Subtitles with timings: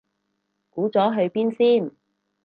[0.71, 1.91] 估咗去邊先